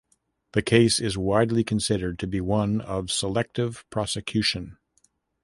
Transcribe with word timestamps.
The 0.53 0.63
case 0.63 0.99
is 0.99 1.15
widely 1.15 1.63
considered 1.63 2.17
to 2.17 2.25
be 2.25 2.41
one 2.41 2.81
of 2.81 3.11
selective 3.11 3.87
prosecution. 3.91 4.79